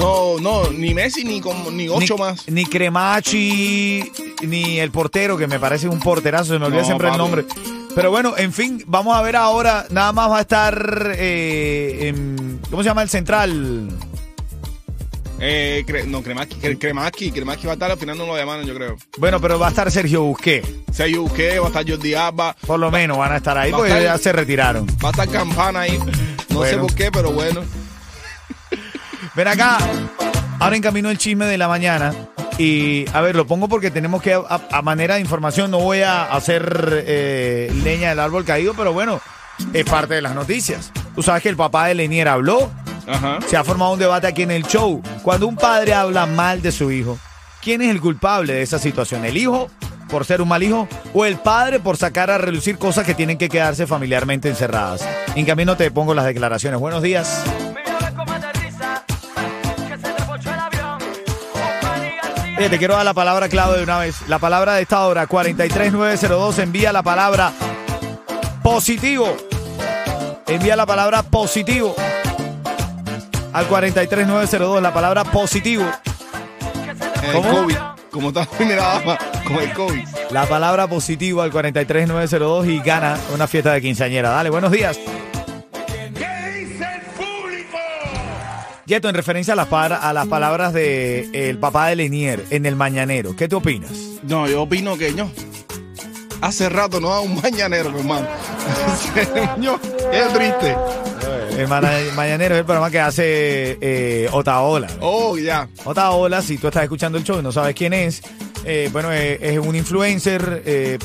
No, 0.00 0.38
no, 0.40 0.70
ni 0.70 0.94
Messi 0.94 1.24
ni 1.24 1.40
como, 1.40 1.70
ni 1.70 1.88
ocho 1.88 2.14
ni, 2.14 2.20
más. 2.20 2.48
Ni 2.48 2.64
Cremachi, 2.66 4.10
ni 4.46 4.78
el 4.80 4.90
portero, 4.90 5.36
que 5.36 5.46
me 5.46 5.58
parece 5.60 5.88
un 5.88 6.00
porterazo, 6.00 6.54
se 6.54 6.58
me 6.58 6.66
olvida 6.66 6.80
No, 6.80 6.86
siempre 6.86 7.08
el 7.10 7.18
nombre. 7.18 7.44
Pero 7.94 8.10
bueno, 8.10 8.34
en 8.38 8.52
fin, 8.52 8.82
vamos 8.86 9.14
a 9.16 9.20
ver 9.22 9.36
ahora. 9.36 9.86
Nada 9.90 10.12
más 10.12 10.30
va 10.30 10.38
a 10.38 10.40
estar. 10.42 11.12
eh, 11.16 12.08
en- 12.08 12.60
¿Cómo 12.70 12.82
se 12.82 12.88
llama 12.88 13.02
el 13.02 13.08
central? 13.10 13.88
Eh, 15.42 15.84
cre- 15.86 16.04
no, 16.06 16.22
Kremaski, 16.22 16.56
Cre- 16.56 16.78
Kremaski, 16.78 17.30
Kremaski 17.32 17.66
va 17.66 17.72
a 17.72 17.74
estar, 17.74 17.90
al 17.90 17.98
final 17.98 18.16
no 18.18 18.26
lo 18.26 18.36
llamaron, 18.36 18.64
yo 18.66 18.74
creo. 18.74 18.96
Bueno, 19.18 19.40
pero 19.40 19.58
va 19.58 19.66
a 19.66 19.70
estar 19.70 19.90
Sergio 19.90 20.22
Busqué. 20.22 20.62
Sergio 20.92 21.22
Busquets, 21.22 21.60
va 21.60 21.64
a 21.64 21.68
estar 21.68 21.88
Jordi 21.88 22.14
Alba, 22.14 22.54
Por 22.66 22.78
lo 22.78 22.90
menos 22.90 23.16
van 23.18 23.32
a 23.32 23.36
estar 23.38 23.56
ahí 23.58 23.70
porque 23.72 23.88
estar- 23.88 24.02
ya 24.02 24.18
se 24.18 24.32
retiraron. 24.32 24.86
va 25.02 25.08
a 25.08 25.10
estar 25.12 25.28
Campana 25.28 25.80
ahí. 25.80 25.98
No 26.50 26.64
sé 26.64 26.76
por 26.76 26.94
qué, 26.94 27.10
pero 27.10 27.32
bueno. 27.32 27.62
Ven 29.34 29.48
acá. 29.48 29.78
Ahora 30.58 30.76
en 30.76 30.82
camino 30.82 31.10
el 31.10 31.18
chisme 31.18 31.46
de 31.46 31.58
la 31.58 31.68
mañana. 31.68 32.12
Y 32.58 33.06
a 33.14 33.22
ver, 33.22 33.34
lo 33.36 33.46
pongo 33.46 33.68
porque 33.68 33.90
tenemos 33.90 34.20
que, 34.20 34.34
a, 34.34 34.60
a 34.70 34.82
manera 34.82 35.14
de 35.14 35.20
información, 35.20 35.70
no 35.70 35.78
voy 35.78 36.02
a 36.02 36.24
hacer 36.24 37.04
eh, 37.06 37.72
leña 37.82 38.10
del 38.10 38.18
árbol 38.18 38.44
caído, 38.44 38.74
pero 38.74 38.92
bueno, 38.92 39.20
es 39.72 39.84
parte 39.84 40.14
de 40.14 40.22
las 40.22 40.34
noticias. 40.34 40.92
Tú 41.14 41.22
sabes 41.22 41.42
que 41.42 41.48
el 41.48 41.56
papá 41.56 41.86
de 41.86 41.94
Lenier 41.94 42.28
habló. 42.28 42.70
Ajá. 43.06 43.38
Se 43.48 43.56
ha 43.56 43.64
formado 43.64 43.92
un 43.94 43.98
debate 43.98 44.26
aquí 44.26 44.42
en 44.42 44.50
el 44.50 44.64
show. 44.64 45.02
Cuando 45.22 45.46
un 45.48 45.56
padre 45.56 45.94
habla 45.94 46.26
mal 46.26 46.60
de 46.60 46.70
su 46.70 46.90
hijo, 46.92 47.18
¿quién 47.62 47.80
es 47.80 47.90
el 47.90 48.00
culpable 48.00 48.52
de 48.52 48.62
esa 48.62 48.78
situación? 48.78 49.24
¿El 49.24 49.38
hijo 49.38 49.70
por 50.10 50.26
ser 50.26 50.42
un 50.42 50.48
mal 50.48 50.62
hijo 50.62 50.86
o 51.14 51.24
el 51.24 51.38
padre 51.38 51.80
por 51.80 51.96
sacar 51.96 52.30
a 52.30 52.36
relucir 52.36 52.76
cosas 52.78 53.06
que 53.06 53.14
tienen 53.14 53.38
que 53.38 53.48
quedarse 53.48 53.86
familiarmente 53.86 54.50
encerradas? 54.50 55.08
En 55.34 55.46
camino 55.46 55.76
te 55.76 55.90
pongo 55.90 56.12
las 56.14 56.26
declaraciones. 56.26 56.78
Buenos 56.78 57.02
días. 57.02 57.42
Te 62.68 62.78
quiero 62.78 62.94
dar 62.94 63.04
la 63.04 63.14
palabra 63.14 63.48
clave 63.48 63.78
de 63.78 63.84
una 63.84 63.98
vez. 63.98 64.28
La 64.28 64.38
palabra 64.38 64.74
de 64.74 64.82
esta 64.82 65.06
hora, 65.06 65.26
43902, 65.26 66.58
envía 66.58 66.92
la 66.92 67.02
palabra 67.02 67.52
positivo. 68.62 69.34
Envía 70.46 70.76
la 70.76 70.84
palabra 70.84 71.22
positivo. 71.22 71.94
Al 73.52 73.66
43902, 73.66 74.82
la 74.82 74.92
palabra 74.92 75.24
positivo. 75.24 75.90
El 77.24 77.32
¿Cómo? 77.32 77.62
COVID. 77.62 77.76
Como 78.10 78.28
está 78.28 78.44
primera 78.44 78.82
dama, 78.82 79.16
con 79.46 79.56
el 79.56 79.72
COVID. 79.72 80.04
La 80.30 80.46
palabra 80.46 80.86
positivo 80.86 81.42
al 81.42 81.50
43902 81.50 82.66
y 82.66 82.80
gana 82.80 83.16
una 83.32 83.46
fiesta 83.46 83.72
de 83.72 83.80
quinceañera. 83.80 84.30
Dale, 84.30 84.50
buenos 84.50 84.70
días. 84.70 84.98
Yeto, 88.90 89.08
en 89.08 89.14
referencia 89.14 89.52
a 89.52 89.56
las, 89.56 89.68
pa- 89.68 89.86
a 89.86 90.12
las 90.12 90.26
palabras 90.26 90.72
de 90.72 91.28
el 91.32 91.58
papá 91.58 91.86
de 91.86 91.94
Lenier 91.94 92.44
en 92.50 92.66
el 92.66 92.74
mañanero, 92.74 93.36
¿qué 93.36 93.46
te 93.46 93.54
opinas? 93.54 93.92
No, 94.24 94.48
yo 94.48 94.62
opino 94.62 94.98
que 94.98 95.12
no. 95.12 95.30
Hace 96.40 96.68
rato 96.68 96.98
no 97.00 97.10
da 97.10 97.20
un 97.20 97.40
mañanero, 97.40 97.92
mi 97.92 98.00
hermano. 98.00 98.26
Ño, 99.58 99.78
qué 99.80 100.22
triste. 100.34 100.76
El 101.56 101.68
mañanero 101.68 102.56
es 102.56 102.58
el 102.60 102.64
programa 102.64 102.90
que 102.90 102.98
hace 102.98 103.78
eh, 103.80 104.28
Otaola. 104.32 104.88
Oh, 105.00 105.38
ya. 105.38 105.68
Otaola, 105.84 106.42
si 106.42 106.58
tú 106.58 106.66
estás 106.66 106.82
escuchando 106.82 107.16
el 107.16 107.22
show 107.22 107.38
y 107.38 107.42
no 107.44 107.52
sabes 107.52 107.76
quién 107.76 107.92
es, 107.92 108.22
eh, 108.64 108.88
bueno, 108.90 109.12
eh, 109.12 109.38
es 109.40 109.58
un 109.60 109.76
influencer 109.76 110.64
eh, 110.66 110.98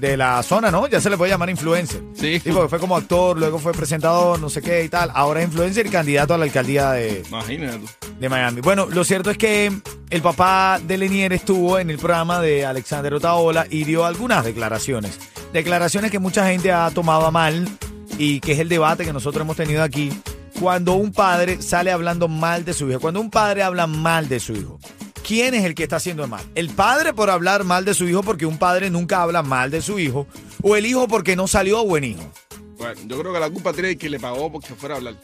de 0.00 0.16
la 0.16 0.42
zona, 0.42 0.70
¿no? 0.70 0.86
Ya 0.86 1.00
se 1.00 1.10
le 1.10 1.16
puede 1.16 1.30
llamar 1.30 1.50
influencer. 1.50 2.02
Sí. 2.14 2.40
porque 2.52 2.68
fue 2.68 2.78
como 2.78 2.96
actor, 2.96 3.38
luego 3.38 3.58
fue 3.58 3.72
presentador, 3.72 4.38
no 4.38 4.50
sé 4.50 4.62
qué 4.62 4.84
y 4.84 4.88
tal. 4.88 5.10
Ahora 5.14 5.40
es 5.40 5.46
influencer 5.46 5.86
y 5.86 5.90
candidato 5.90 6.34
a 6.34 6.38
la 6.38 6.44
alcaldía 6.44 6.92
de, 6.92 7.22
Imagínate 7.28 7.86
de 8.18 8.28
Miami. 8.28 8.60
Bueno, 8.60 8.86
lo 8.86 9.04
cierto 9.04 9.30
es 9.30 9.38
que 9.38 9.72
el 10.10 10.22
papá 10.22 10.80
de 10.82 10.96
Lenier 10.96 11.32
estuvo 11.32 11.78
en 11.78 11.90
el 11.90 11.98
programa 11.98 12.40
de 12.40 12.64
Alexander 12.64 13.14
Otaola 13.14 13.66
y 13.68 13.84
dio 13.84 14.04
algunas 14.04 14.44
declaraciones. 14.44 15.18
Declaraciones 15.52 16.10
que 16.10 16.18
mucha 16.18 16.46
gente 16.46 16.72
ha 16.72 16.90
tomado 16.90 17.26
a 17.26 17.30
mal 17.30 17.66
y 18.18 18.40
que 18.40 18.52
es 18.52 18.58
el 18.58 18.68
debate 18.68 19.04
que 19.04 19.12
nosotros 19.12 19.42
hemos 19.42 19.56
tenido 19.56 19.82
aquí. 19.82 20.12
Cuando 20.60 20.94
un 20.94 21.12
padre 21.12 21.60
sale 21.62 21.90
hablando 21.90 22.28
mal 22.28 22.64
de 22.64 22.74
su 22.74 22.88
hijo, 22.88 23.00
cuando 23.00 23.20
un 23.20 23.30
padre 23.30 23.62
habla 23.62 23.86
mal 23.86 24.28
de 24.28 24.38
su 24.38 24.52
hijo, 24.52 24.78
¿quién 25.26 25.54
es 25.54 25.64
el 25.64 25.74
que 25.74 25.82
está 25.84 25.96
haciendo 25.96 26.26
mal? 26.28 26.44
¿El 26.54 26.70
padre 26.70 27.12
por 27.12 27.30
hablar 27.30 27.64
mal 27.64 27.84
de 27.84 27.94
su 27.94 28.06
hijo 28.08 28.22
porque 28.22 28.46
un 28.46 28.58
padre 28.58 28.90
nunca 28.90 29.22
habla 29.22 29.42
mal 29.42 29.70
de 29.70 29.82
su 29.82 29.98
hijo? 29.98 30.26
¿O 30.62 30.76
el 30.76 30.86
hijo 30.86 31.08
porque 31.08 31.34
no 31.36 31.46
salió 31.48 31.84
buen 31.84 32.04
hijo? 32.04 32.22
Bueno, 32.76 33.00
yo 33.06 33.18
creo 33.20 33.32
que 33.32 33.40
la 33.40 33.50
culpa 33.50 33.72
tiene 33.72 33.90
el 33.90 33.98
que 33.98 34.08
le 34.08 34.20
pagó 34.20 34.52
porque 34.52 34.74
fuera 34.74 34.94
a 34.96 34.98
hablar. 34.98 35.14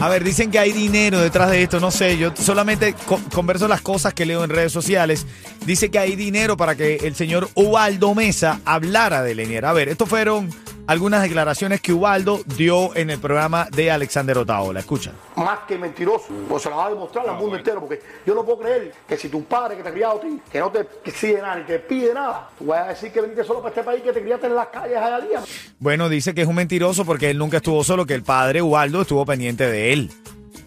A 0.00 0.08
ver, 0.08 0.22
dicen 0.22 0.52
que 0.52 0.60
hay 0.60 0.70
dinero 0.72 1.18
detrás 1.20 1.50
de 1.50 1.60
esto, 1.62 1.80
no 1.80 1.90
sé, 1.90 2.16
yo 2.16 2.32
solamente 2.36 2.94
co- 3.06 3.20
converso 3.34 3.66
las 3.66 3.80
cosas 3.80 4.14
que 4.14 4.24
leo 4.26 4.44
en 4.44 4.50
redes 4.50 4.70
sociales. 4.70 5.26
Dice 5.66 5.90
que 5.90 5.98
hay 5.98 6.14
dinero 6.14 6.56
para 6.56 6.76
que 6.76 6.96
el 6.96 7.16
señor 7.16 7.50
Ubaldo 7.54 8.14
Mesa 8.14 8.60
hablara 8.64 9.22
de 9.24 9.34
Lenier. 9.34 9.64
A 9.64 9.72
ver, 9.72 9.88
estos 9.88 10.08
fueron 10.08 10.50
algunas 10.88 11.22
declaraciones 11.22 11.82
que 11.82 11.92
Ubaldo 11.92 12.40
dio 12.46 12.96
en 12.96 13.10
el 13.10 13.18
programa 13.18 13.68
de 13.70 13.90
Alexander 13.90 14.38
Otaola. 14.38 14.80
Escucha. 14.80 15.12
más 15.36 15.60
que 15.68 15.76
mentiroso, 15.76 16.28
pues 16.48 16.62
se 16.62 16.70
lo 16.70 16.76
va 16.76 16.86
a 16.86 16.88
demostrar 16.88 17.28
al 17.28 17.36
mundo 17.36 17.56
entero, 17.56 17.80
porque 17.80 18.00
yo 18.26 18.34
no 18.34 18.42
puedo 18.42 18.60
creer 18.60 18.94
que 19.06 19.18
si 19.18 19.28
tu 19.28 19.44
padre 19.44 19.76
que 19.76 19.82
te 19.82 19.90
ha 19.90 19.92
criado 19.92 20.16
a 20.16 20.20
ti, 20.22 20.40
que 20.50 20.58
no 20.58 20.70
te 20.70 20.86
exige 21.04 21.42
nada 21.42 21.56
ni 21.56 21.64
te 21.64 21.78
pide 21.78 22.14
nada, 22.14 22.48
tú 22.58 22.66
vas 22.66 22.86
a 22.86 22.88
decir 22.88 23.12
que 23.12 23.20
viniste 23.20 23.44
solo 23.44 23.60
para 23.60 23.68
este 23.68 23.82
país 23.82 24.02
que 24.02 24.12
te 24.14 24.22
criaste 24.22 24.46
en 24.46 24.54
las 24.54 24.68
calles 24.68 24.96
allá 24.96 25.20
día. 25.20 25.42
Bueno, 25.78 26.08
dice 26.08 26.34
que 26.34 26.40
es 26.40 26.48
un 26.48 26.54
mentiroso 26.54 27.04
porque 27.04 27.28
él 27.28 27.36
nunca 27.36 27.58
estuvo 27.58 27.84
solo, 27.84 28.06
que 28.06 28.14
el 28.14 28.22
padre 28.22 28.62
Ubaldo 28.62 29.02
estuvo 29.02 29.26
pendiente 29.26 29.70
de 29.70 29.92
él. 29.92 30.10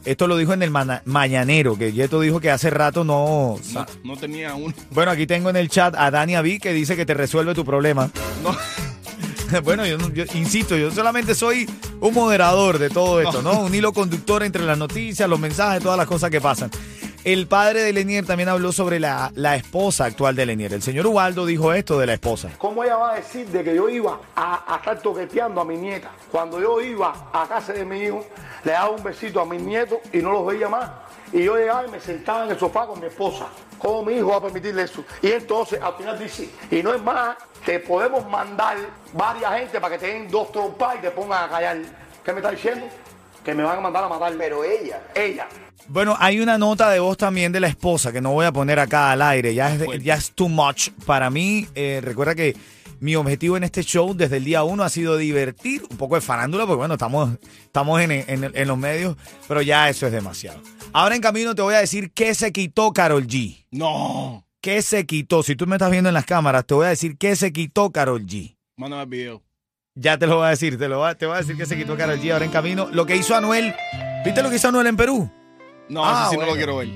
Esto 0.05 0.27
lo 0.27 0.37
dijo 0.37 0.53
en 0.53 0.61
el 0.61 0.69
mañanero, 0.69 1.77
que 1.77 1.93
Yeto 1.93 2.21
dijo 2.21 2.39
que 2.39 2.51
hace 2.51 2.69
rato 2.69 3.03
no... 3.03 3.57
No, 3.73 3.85
no 4.03 4.17
tenía 4.17 4.53
uno. 4.53 4.73
Bueno, 4.91 5.11
aquí 5.11 5.25
tengo 5.25 5.49
en 5.49 5.55
el 5.55 5.69
chat 5.69 5.95
a 5.95 6.11
Dani 6.11 6.35
Avi 6.35 6.59
que 6.59 6.73
dice 6.73 6.95
que 6.95 7.07
te 7.07 7.15
resuelve 7.15 7.55
tu 7.55 7.65
problema. 7.65 8.11
No. 8.43 8.55
Bueno, 9.63 9.85
yo, 9.85 9.97
insisto, 10.33 10.75
yo 10.77 10.91
solamente 10.91 11.35
soy 11.35 11.69
un 11.99 12.13
moderador 12.13 12.79
de 12.79 12.89
todo 12.89 13.21
esto, 13.21 13.41
¿no? 13.41 13.59
Un 13.65 13.75
hilo 13.75 13.93
conductor 13.93 14.43
entre 14.43 14.63
las 14.63 14.77
noticias, 14.77 15.27
los 15.29 15.39
mensajes, 15.39 15.83
todas 15.83 15.97
las 15.97 16.07
cosas 16.07 16.29
que 16.29 16.41
pasan. 16.41 16.71
El 17.23 17.45
padre 17.47 17.83
de 17.83 17.93
Lenier 17.93 18.25
también 18.25 18.49
habló 18.49 18.71
sobre 18.71 18.99
la, 18.99 19.31
la 19.35 19.55
esposa 19.55 20.05
actual 20.05 20.35
de 20.35 20.47
Lenier. 20.47 20.73
El 20.73 20.81
señor 20.81 21.05
Ubaldo 21.05 21.45
dijo 21.45 21.71
esto 21.71 21.99
de 21.99 22.07
la 22.07 22.13
esposa. 22.13 22.49
¿Cómo 22.57 22.83
ella 22.83 22.95
va 22.95 23.11
a 23.11 23.15
decir 23.15 23.45
de 23.47 23.63
que 23.63 23.75
yo 23.75 23.87
iba 23.89 24.19
a, 24.35 24.73
a 24.73 24.77
estar 24.77 24.99
toqueteando 25.01 25.61
a 25.61 25.65
mi 25.65 25.77
nieta? 25.77 26.09
Cuando 26.31 26.59
yo 26.59 26.81
iba 26.81 27.29
a 27.31 27.47
casa 27.47 27.73
de 27.73 27.85
mi 27.85 27.99
hijo, 27.99 28.25
le 28.63 28.71
daba 28.71 28.89
un 28.89 29.03
besito 29.03 29.39
a 29.39 29.45
mis 29.45 29.61
nietos 29.61 29.99
y 30.11 30.17
no 30.17 30.31
los 30.31 30.47
veía 30.47 30.67
más. 30.67 30.89
Y 31.31 31.43
yo 31.43 31.55
llegaba 31.57 31.85
y 31.87 31.91
me 31.91 31.99
sentaba 31.99 32.45
en 32.45 32.51
el 32.51 32.59
sofá 32.59 32.87
con 32.87 32.99
mi 32.99 33.05
esposa. 33.05 33.45
¿Cómo 33.81 34.03
mi 34.03 34.13
hijo 34.13 34.27
va 34.27 34.37
a 34.37 34.41
permitirle 34.41 34.83
eso? 34.83 35.03
Y 35.21 35.31
entonces 35.31 35.81
al 35.81 35.95
final 35.95 36.19
dice, 36.19 36.49
y 36.69 36.83
no 36.83 36.93
es 36.93 37.01
más, 37.01 37.35
te 37.65 37.79
podemos 37.79 38.27
mandar 38.29 38.77
varias 39.13 39.53
gente 39.55 39.81
para 39.81 39.97
que 39.97 40.05
te 40.05 40.13
den 40.13 40.29
dos 40.29 40.51
trompas 40.51 40.97
y 40.97 40.99
te 40.99 41.11
pongan 41.11 41.45
a 41.45 41.49
callar. 41.49 41.77
¿Qué 42.23 42.31
me 42.31 42.39
está 42.39 42.51
diciendo? 42.51 42.85
Que 43.43 43.55
me 43.55 43.63
van 43.63 43.79
a 43.79 43.81
mandar 43.81 44.03
a 44.03 44.07
matar. 44.07 44.33
Pero 44.37 44.63
ella. 44.63 45.01
Ella. 45.15 45.47
Bueno, 45.87 46.15
hay 46.19 46.39
una 46.39 46.59
nota 46.59 46.91
de 46.91 46.99
voz 46.99 47.17
también 47.17 47.51
de 47.51 47.59
la 47.59 47.67
esposa 47.67 48.11
que 48.11 48.21
no 48.21 48.33
voy 48.33 48.45
a 48.45 48.51
poner 48.51 48.79
acá 48.79 49.11
al 49.11 49.21
aire. 49.23 49.55
Ya 49.55 49.73
es, 49.73 50.03
ya 50.03 50.13
es 50.13 50.31
too 50.31 50.47
much 50.47 50.89
para 51.07 51.31
mí. 51.31 51.67
Eh, 51.73 52.01
recuerda 52.03 52.35
que 52.35 52.55
mi 53.01 53.15
objetivo 53.17 53.57
en 53.57 53.63
este 53.65 53.83
show 53.83 54.13
desde 54.15 54.37
el 54.37 54.45
día 54.45 54.63
uno 54.63 54.83
ha 54.83 54.89
sido 54.89 55.17
divertir, 55.17 55.83
un 55.89 55.97
poco 55.97 56.15
de 56.15 56.21
farándula, 56.21 56.65
porque 56.65 56.77
bueno, 56.77 56.93
estamos, 56.93 57.31
estamos 57.65 57.99
en, 58.01 58.11
en- 58.11 58.51
en 58.55 58.67
los 58.67 58.77
medios, 58.77 59.17
pero 59.47 59.61
ya 59.61 59.89
eso 59.89 60.05
es 60.05 60.13
demasiado. 60.13 60.61
Ahora 60.93 61.15
en 61.15 61.21
camino 61.21 61.53
te 61.55 61.61
voy 61.61 61.73
a 61.75 61.79
decir 61.79 62.11
qué 62.13 62.33
se 62.35 62.51
quitó 62.53 62.93
Carol 62.93 63.27
G. 63.27 63.65
No. 63.71 64.45
¿Qué 64.61 64.81
se 64.83 65.05
quitó? 65.05 65.41
Si 65.43 65.55
tú 65.55 65.65
me 65.67 65.75
estás 65.75 65.89
viendo 65.91 66.09
en 66.09 66.13
las 66.13 66.25
cámaras, 66.25 66.65
te 66.65 66.73
voy 66.75 66.85
a 66.85 66.89
decir 66.89 67.17
qué 67.17 67.35
se 67.35 67.51
quitó 67.51 67.91
Carol 67.91 68.25
G. 68.25 68.55
Mándame 68.77 69.03
el 69.03 69.09
video. 69.09 69.41
Ya 69.95 70.17
te 70.17 70.27
lo 70.27 70.37
voy 70.37 70.45
a 70.45 70.49
decir, 70.51 70.77
te, 70.77 70.87
lo 70.87 70.99
voy 70.99 71.09
a, 71.09 71.15
te 71.15 71.25
voy 71.25 71.35
a 71.35 71.39
decir 71.39 71.57
qué 71.57 71.65
se 71.65 71.75
quitó 71.75 71.97
Carol 71.97 72.19
G 72.21 72.31
ahora 72.31 72.45
en 72.45 72.51
camino. 72.51 72.87
Lo 72.91 73.05
que 73.05 73.15
hizo 73.17 73.35
Anuel. 73.35 73.73
¿Viste 74.23 74.41
lo 74.43 74.49
que 74.49 74.57
hizo 74.57 74.67
Anuel 74.69 74.87
en 74.87 74.95
Perú? 74.95 75.29
No, 75.89 76.05
Ah, 76.05 76.21
ese 76.27 76.29
sí 76.29 76.35
bueno. 76.35 76.51
no 76.51 76.51
lo 76.51 76.55
quiero 76.57 76.77
ver. 76.77 76.87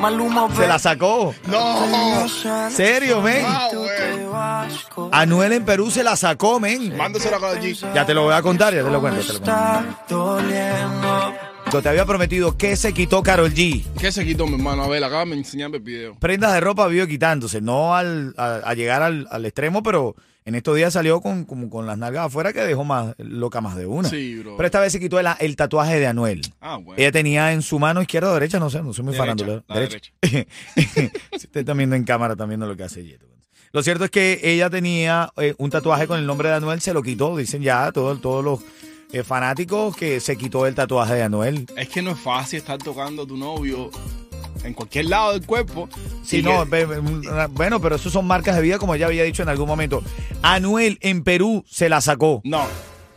Maluma, 0.00 0.48
Se 0.56 0.66
la 0.68 0.78
sacó. 0.78 1.34
No. 1.48 2.28
¿Serio, 2.70 3.20
men? 3.22 3.44
Anuel 5.12 5.52
en 5.52 5.64
Perú 5.64 5.90
se 5.90 6.02
la 6.04 6.16
sacó, 6.16 6.58
men. 6.60 6.96
Mándaselo 6.96 7.36
a 7.36 7.40
Karol 7.40 7.58
G. 7.58 7.94
Ya 7.94 8.04
te 8.06 8.14
lo 8.14 8.24
voy 8.24 8.34
a 8.34 8.42
contar, 8.42 8.74
ya 8.74 8.82
te 8.84 8.90
lo 8.90 9.00
cuento. 9.00 9.20
Te, 9.26 9.32
lo 9.34 9.40
cuento. 9.40 10.42
Yo 11.72 11.82
te 11.82 11.88
había 11.88 12.06
prometido 12.06 12.56
que 12.56 12.76
se 12.76 12.92
quitó 12.92 13.22
Carol 13.22 13.52
G. 13.52 13.84
¿Qué 13.98 14.12
se 14.12 14.24
quitó, 14.24 14.46
mi 14.46 14.54
hermano? 14.54 14.84
A 14.84 14.88
ver, 14.88 15.02
acá 15.02 15.24
me 15.24 15.34
enseñame 15.34 15.78
el 15.78 15.82
video. 15.82 16.14
Prendas 16.18 16.52
de 16.54 16.60
ropa 16.60 16.86
vive 16.86 17.08
quitándose, 17.08 17.60
no 17.60 17.94
al, 17.96 18.34
a, 18.36 18.56
a 18.64 18.74
llegar 18.74 19.02
al, 19.02 19.26
al 19.30 19.44
extremo, 19.46 19.82
pero 19.82 20.14
en 20.44 20.54
estos 20.54 20.76
días 20.76 20.92
salió 20.92 21.20
con, 21.20 21.44
como 21.44 21.68
con 21.68 21.84
las 21.86 21.98
nalgas 21.98 22.26
afuera 22.26 22.52
que 22.52 22.60
dejó 22.60 22.84
más 22.84 23.14
loca 23.18 23.60
más 23.60 23.74
de 23.76 23.86
una. 23.86 24.08
Sí, 24.08 24.38
bro. 24.38 24.56
Pero 24.56 24.66
esta 24.66 24.78
vez 24.80 24.92
se 24.92 25.00
quitó 25.00 25.18
el, 25.18 25.26
el 25.40 25.56
tatuaje 25.56 25.98
de 25.98 26.06
Anuel. 26.06 26.40
Ah, 26.60 26.76
bueno. 26.76 26.94
Ella 26.96 27.10
tenía 27.10 27.52
en 27.52 27.62
su 27.62 27.80
mano 27.80 28.00
izquierda 28.00 28.30
o 28.30 28.34
derecha, 28.34 28.60
no 28.60 28.70
sé, 28.70 28.80
no 28.80 28.92
soy 28.92 29.04
muy 29.04 29.14
Derecha, 29.14 29.44
farándula. 29.44 29.64
la 29.66 29.88
si 30.78 31.46
usted 31.46 31.60
está 31.60 31.74
viendo 31.74 31.96
en 31.96 32.04
cámara, 32.04 32.34
están 32.34 32.48
viendo 32.48 32.66
lo 32.66 32.76
que 32.76 32.84
hace 32.84 33.04
Yeto. 33.04 33.26
Lo 33.76 33.82
cierto 33.82 34.04
es 34.06 34.10
que 34.10 34.40
ella 34.42 34.70
tenía 34.70 35.30
eh, 35.36 35.54
un 35.58 35.68
tatuaje 35.68 36.06
con 36.06 36.18
el 36.18 36.24
nombre 36.26 36.48
de 36.48 36.54
Anuel, 36.54 36.80
se 36.80 36.94
lo 36.94 37.02
quitó, 37.02 37.36
dicen 37.36 37.60
ya 37.60 37.92
todo- 37.92 38.16
todos 38.16 38.42
los 38.42 38.60
eh, 39.12 39.22
fanáticos 39.22 39.94
que 39.94 40.18
se 40.18 40.38
quitó 40.38 40.66
el 40.66 40.74
tatuaje 40.74 41.12
de 41.12 41.22
Anuel. 41.24 41.66
Es 41.76 41.90
que 41.90 42.00
no 42.00 42.12
es 42.12 42.18
fácil 42.18 42.56
estar 42.60 42.78
tocando 42.78 43.24
a 43.24 43.26
tu 43.26 43.36
novio 43.36 43.90
en 44.64 44.72
cualquier 44.72 45.04
lado 45.04 45.32
del 45.34 45.44
cuerpo. 45.44 45.90
Sí, 46.24 46.40
no, 46.42 46.64
que- 46.70 46.86
bueno, 47.50 47.78
pero 47.78 47.96
eso 47.96 48.08
son 48.08 48.26
marcas 48.26 48.56
de 48.56 48.62
vida, 48.62 48.78
como 48.78 48.96
ya 48.96 49.04
había 49.08 49.24
dicho 49.24 49.42
en 49.42 49.50
algún 49.50 49.68
momento. 49.68 50.02
Anuel 50.40 50.96
en 51.02 51.22
Perú 51.22 51.62
se 51.68 51.90
la 51.90 52.00
sacó. 52.00 52.40
No, 52.44 52.64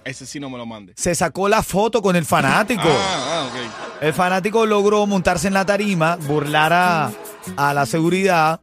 ese 0.03 0.25
sí 0.25 0.41
no 0.41 0.49
me 0.49 0.57
lo 0.57 0.65
mande. 0.65 0.91
Se 0.97 1.15
sacó 1.15 1.47
la 1.47 1.63
foto 1.63 2.01
con 2.01 2.17
el 2.17 2.25
fanático. 2.25 2.81
Ah, 2.89 3.49
ah. 3.53 3.95
El 4.01 4.13
fanático 4.13 4.65
logró 4.65 5.05
montarse 5.07 5.47
en 5.47 5.53
la 5.53 5.65
tarima, 5.65 6.17
burlar 6.17 6.73
a, 6.73 7.11
a 7.55 7.73
la 7.73 7.85
seguridad. 7.85 8.59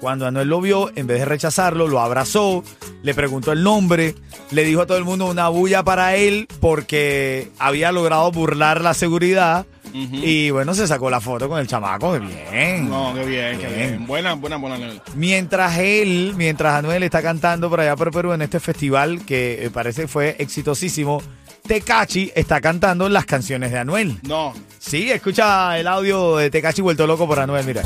Cuando 0.00 0.26
Anuel 0.26 0.48
lo 0.48 0.60
vio, 0.60 0.90
en 0.94 1.06
vez 1.06 1.18
de 1.18 1.24
rechazarlo, 1.24 1.88
lo 1.88 2.00
abrazó, 2.00 2.62
le 3.02 3.14
preguntó 3.14 3.50
el 3.52 3.64
nombre, 3.64 4.14
le 4.52 4.64
dijo 4.64 4.82
a 4.82 4.86
todo 4.86 4.96
el 4.96 5.04
mundo 5.04 5.26
una 5.26 5.48
bulla 5.48 5.82
para 5.82 6.14
él 6.14 6.46
porque 6.60 7.50
había 7.58 7.90
logrado 7.90 8.30
burlar 8.30 8.80
la 8.80 8.94
seguridad. 8.94 9.66
Y 9.92 10.50
bueno, 10.50 10.74
se 10.74 10.86
sacó 10.86 11.08
la 11.08 11.18
foto 11.20 11.48
con 11.48 11.58
el 11.58 11.66
chamaco. 11.66 12.12
qué 12.12 12.18
Bien. 12.20 12.88
No, 12.90 13.12
qué 13.14 13.24
bien, 13.24 13.58
qué 13.58 13.66
Bien. 13.66 13.78
bien. 13.88 14.06
Buena, 14.06 14.34
buena, 14.34 14.56
buena. 14.58 14.76
Leonel. 14.76 15.00
Mientras 15.14 15.78
él, 15.78 16.34
mientras 16.36 16.74
Anuel 16.74 17.02
está 17.02 17.22
cantando 17.22 17.70
por 17.70 17.80
allá 17.80 17.96
por 17.96 18.10
Perú 18.12 18.32
en 18.34 18.42
este 18.42 18.60
festival 18.60 19.24
que 19.24 19.64
eh, 19.64 19.70
parece 19.70 20.02
que 20.02 20.08
fue 20.08 20.36
exitosísimo, 20.38 21.22
Tecachi 21.66 22.30
está 22.34 22.60
cantando 22.60 23.08
las 23.08 23.24
canciones 23.24 23.72
de 23.72 23.78
Anuel. 23.78 24.18
No. 24.22 24.52
Sí, 24.78 25.10
escucha 25.10 25.78
el 25.78 25.86
audio 25.88 26.36
de 26.36 26.50
Tecachi 26.50 26.82
vuelto 26.82 27.06
loco 27.06 27.26
por 27.26 27.40
Anuel, 27.40 27.64
mira. 27.64 27.82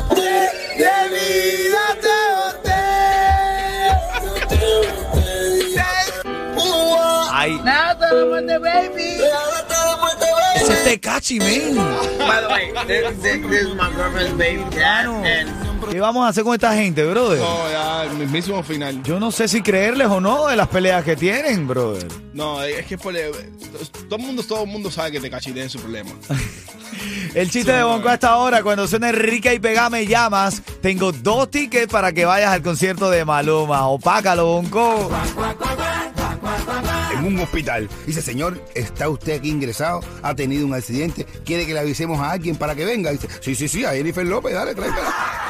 I, 7.35 7.59
I'm 7.61 7.65
baby. 8.61 9.19
It's 10.55 10.69
a 10.69 10.85
man. 11.39 11.77
By 12.19 12.41
the 12.41 12.49
way, 12.49 12.73
this, 12.87 13.17
this, 13.23 13.47
this 13.47 13.67
is 13.69 13.75
my 13.75 13.93
girlfriend's 13.95 14.37
baby 14.39 14.63
dad, 14.71 15.07
and 15.07 15.62
¿Qué 15.93 16.01
vamos 16.01 16.25
a 16.25 16.29
hacer 16.29 16.43
con 16.43 16.55
esta 16.55 16.75
gente, 16.75 17.05
brother? 17.05 17.39
No, 17.39 17.71
ya, 17.71 18.05
el 18.05 18.15
mismísimo 18.15 18.63
final. 18.63 19.03
Yo 19.03 19.21
no 19.21 19.31
sé 19.31 19.47
si 19.47 19.61
creerles 19.61 20.09
o 20.09 20.23
no 20.23 20.47
de 20.47 20.57
las 20.57 20.69
peleas 20.69 21.05
que 21.05 21.17
tienen, 21.17 21.69
brother. 21.69 22.09
No, 22.33 22.63
es 22.63 22.87
que 22.87 22.97
por 22.97 23.13
todo 24.09 24.17
el 24.17 24.23
mundo, 24.23 24.43
todo 24.43 24.63
el 24.65 24.71
mundo 24.71 24.91
sabe 24.91 25.13
que 25.13 25.21
te 25.21 25.29
tiene 25.29 25.69
su 25.69 25.79
problema. 25.79 26.11
El 27.35 27.51
chiste 27.51 27.73
de 27.73 27.83
Bonco 27.83 28.09
hasta 28.09 28.31
ahora, 28.31 28.63
cuando 28.63 28.89
suena 28.89 29.11
Enrique 29.11 29.53
y 29.53 29.59
Pega 29.59 29.91
me 29.91 30.07
llamas, 30.07 30.63
tengo 30.81 31.13
dos 31.13 31.51
tickets 31.51 31.93
para 31.93 32.11
que 32.13 32.25
vayas 32.25 32.53
al 32.53 32.63
concierto 32.63 33.11
de 33.11 33.27
Maluma. 33.27 33.87
Opácalo, 33.89 34.47
Bonco. 34.47 35.11
En 37.19 37.25
un 37.27 37.39
hospital. 37.39 37.91
Dice, 38.07 38.23
señor, 38.23 38.59
¿está 38.75 39.11
usted 39.11 39.41
aquí 39.41 39.51
ingresado? 39.51 40.01
¿Ha 40.23 40.35
tenido 40.35 40.67
un 40.67 40.73
accidente? 40.73 41.27
¿Quiere 41.45 41.67
que 41.67 41.75
le 41.75 41.81
avisemos 41.81 42.19
a 42.19 42.31
alguien 42.31 42.57
para 42.57 42.75
que 42.75 42.87
venga? 42.87 43.11
Dice, 43.11 43.29
sí, 43.43 43.55
sí, 43.55 43.69
sí, 43.69 43.85
a 43.85 43.91
Jennifer 43.91 44.27
López, 44.27 44.55
dale, 44.55 44.75
tráigala. 44.75 45.42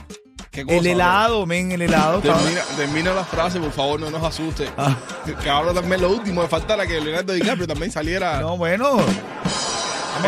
¿Qué 0.51 0.65
cosa, 0.65 0.77
El 0.79 0.87
helado, 0.87 1.45
men, 1.45 1.71
el 1.73 1.83
helado. 1.83 2.21
Termina, 2.21 2.63
termina 2.77 3.13
la 3.13 3.25
frase, 3.25 3.61
por 3.61 3.73
favor, 3.73 4.01
no 4.01 4.11
nos 4.11 4.25
asuste. 4.25 4.69
Ah. 4.79 4.97
Que 5.43 5.51
ahora 5.51 5.75
también 5.75 6.01
lo 6.01 6.11
último 6.11 6.41
me 6.41 6.49
faltara 6.49 6.87
que 6.87 6.99
Leonardo 6.99 7.35
DiCaprio 7.35 7.67
también 7.67 7.93
saliera. 7.93 8.41
No, 8.41 8.57
bueno. 8.57 8.97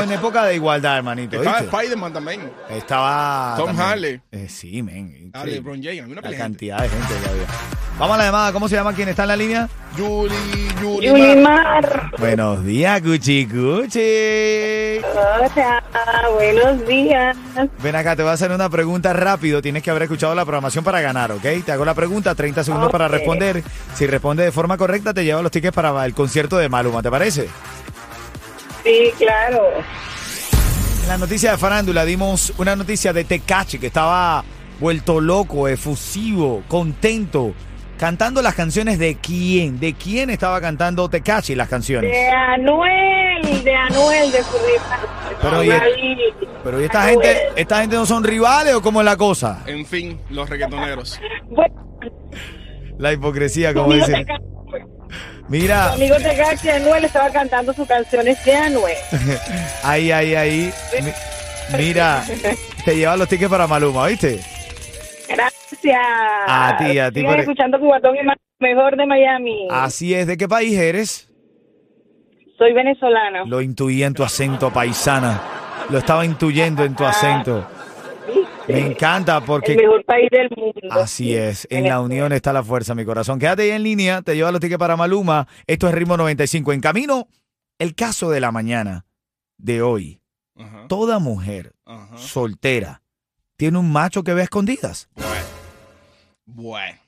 Estamos 0.00 0.12
en 0.12 0.19
época 0.19 0.45
de 0.45 0.55
igualdad, 0.55 0.97
hermanito. 0.99 1.37
Estaba 1.37 1.61
¿viste? 1.61 1.76
Spider-Man 1.76 2.12
también. 2.12 2.52
Estaba. 2.71 3.55
Tom 3.57 3.67
también. 3.67 3.87
Harley. 3.88 4.21
Eh, 4.33 4.47
sí, 4.49 4.83
men. 4.83 5.31
Ah, 5.35 5.40
increíble. 5.40 5.52
LeBron 5.52 5.83
James. 5.83 6.05
Una 6.07 6.14
La 6.17 6.23
pelea. 6.23 6.38
cantidad 6.38 6.78
de 6.83 6.88
gente 6.88 7.14
que 7.23 7.28
había. 7.31 7.47
Vamos 7.99 8.14
a 8.14 8.19
la 8.19 8.25
llamada. 8.26 8.52
¿Cómo 8.52 8.69
se 8.69 8.76
llama? 8.76 8.93
¿Quién 8.93 9.09
está 9.09 9.23
en 9.23 9.28
la 9.28 9.37
línea? 9.37 9.69
Yuli, 9.97 10.35
Yuli. 10.81 11.07
Yulimar, 11.09 12.12
Buenos 12.19 12.64
días, 12.64 13.00
Cuchi 13.02 13.47
Cuchi. 13.47 15.00
hola, 15.02 16.28
buenos 16.35 16.87
días. 16.87 17.37
Ven 17.83 17.97
acá, 17.97 18.14
te 18.14 18.23
voy 18.23 18.31
a 18.31 18.35
hacer 18.35 18.52
una 18.52 18.69
pregunta 18.69 19.12
rápido. 19.12 19.61
Tienes 19.61 19.83
que 19.83 19.90
haber 19.90 20.05
escuchado 20.05 20.35
la 20.35 20.45
programación 20.45 20.85
para 20.85 21.00
ganar, 21.00 21.33
¿ok? 21.33 21.43
Te 21.64 21.73
hago 21.73 21.85
la 21.85 21.95
pregunta, 21.95 22.35
30 22.35 22.62
segundos 22.62 22.93
para 22.93 23.09
responder. 23.09 23.64
Si 23.95 24.07
responde 24.07 24.45
de 24.45 24.52
forma 24.52 24.76
correcta, 24.76 25.12
te 25.12 25.25
llevo 25.25 25.43
los 25.43 25.50
tickets 25.50 25.75
para 25.75 26.05
el 26.05 26.14
concierto 26.14 26.57
de 26.59 26.69
Maluma, 26.69 27.02
¿te 27.02 27.11
parece? 27.11 27.49
Sí, 28.88 29.12
claro. 29.18 29.68
En 31.02 31.09
la 31.09 31.18
noticia 31.18 31.50
de 31.52 31.59
farándula 31.59 32.04
dimos 32.07 32.54
una 32.57 32.75
noticia 32.75 33.12
de 33.12 33.25
Tecachi 33.25 33.78
que 33.78 33.88
estaba 33.88 34.42
vuelto 34.80 35.21
loco, 35.21 35.68
efusivo, 35.68 36.62
contento, 36.68 37.52
cantando 37.99 38.40
las 38.40 38.54
canciones 38.54 38.99
de 38.99 39.16
quién, 39.16 39.78
de 39.78 39.92
quién 39.92 40.30
estaba 40.30 40.59
cantando 40.62 41.07
Tecachi 41.11 41.54
las 41.54 41.68
canciones. 41.68 42.11
De 42.11 42.28
Anuel, 42.30 43.62
de 43.64 43.75
Anuel, 43.75 44.33
de 44.33 44.42
su 44.42 44.57
rival. 44.57 45.00
Pero, 45.42 45.64
¿y- 45.64 45.71
Ahí, 45.71 46.16
Pero 46.64 46.80
¿y 46.80 46.85
esta 46.85 47.02
Anuel. 47.02 47.14
gente, 47.26 47.42
esta 47.57 47.80
gente 47.80 47.97
no 47.97 48.07
son 48.07 48.25
rivales 48.25 48.75
o 48.75 48.80
cómo 48.80 49.00
es 49.00 49.04
la 49.04 49.16
cosa? 49.18 49.62
En 49.66 49.85
fin, 49.85 50.18
los 50.30 50.49
reggaetoneros. 50.49 51.21
Bueno, 51.50 51.75
La 52.99 53.12
hipocresía, 53.12 53.75
como 53.75 53.92
dicen. 53.92 54.26
Mira, 55.49 55.88
tu 55.88 55.95
amigo 55.95 56.17
Tecachi 56.17 56.69
Anuel 56.69 57.05
estaba 57.05 57.31
cantando 57.31 57.73
sus 57.73 57.87
canciones 57.88 58.45
de 58.45 58.55
Anuel. 58.55 58.97
ahí, 59.83 60.11
ahí, 60.12 60.35
ahí. 60.35 60.73
Mi- 61.03 61.79
Mira, 61.79 62.25
te 62.85 62.97
lleva 62.97 63.17
los 63.17 63.29
tickets 63.29 63.50
para 63.50 63.67
Maluma, 63.67 64.07
¿viste? 64.07 64.41
Gracias. 65.29 66.00
A 66.47 66.77
ti, 66.79 66.99
a 66.99 67.11
ti 67.11 67.23
por- 67.23 67.38
escuchando 67.38 67.79
Cubatón 67.79 68.17
y 68.17 68.21
mejor 68.65 68.97
de 68.97 69.07
Miami. 69.07 69.69
Así 69.71 70.15
es. 70.15 70.27
¿De 70.27 70.37
qué 70.37 70.49
país 70.49 70.77
eres? 70.79 71.29
Soy 72.57 72.73
venezolano. 72.73 73.45
Lo 73.47 73.61
intuí 73.61 74.03
en 74.03 74.15
tu 74.15 74.25
acento 74.25 74.73
paisana. 74.73 75.41
Lo 75.91 75.99
estaba 75.99 76.25
intuyendo 76.25 76.85
en 76.85 76.95
tu 76.97 77.05
acento. 77.05 77.67
Me 78.69 78.79
encanta 78.87 79.41
porque 79.41 79.73
El 79.73 79.79
mejor 79.79 80.05
país 80.05 80.29
del 80.31 80.49
mundo. 80.57 80.81
así 80.91 81.35
es. 81.35 81.67
En 81.71 81.85
la 81.85 82.01
unión 82.01 82.33
está 82.33 82.53
la 82.53 82.63
fuerza, 82.63 82.95
mi 82.95 83.05
corazón. 83.05 83.39
Quédate 83.39 83.63
ahí 83.63 83.71
en 83.71 83.83
línea. 83.83 84.23
Te 84.23 84.35
lleva 84.37 84.53
los 84.53 84.61
tickets 84.61 84.79
para 84.79 84.97
Maluma. 84.97 85.47
Esto 85.67 85.89
es 85.89 85.95
Ritmo 85.95 86.17
95. 86.17 86.73
En 86.73 86.81
camino, 86.81 87.29
el 87.79 87.95
caso 87.95 88.31
de 88.31 88.41
la 88.41 88.53
mañana 88.53 89.07
de 89.57 89.83
hoy. 89.83 90.21
Toda 90.89 91.19
mujer 91.21 91.73
soltera 92.17 93.03
tiene 93.57 93.79
un 93.79 93.93
macho 93.93 94.25
que 94.25 94.35
ve 94.35 94.41
a 94.41 94.45
escondidas. 94.45 95.09
Bueno. 95.15 95.29
Bueno. 96.47 96.99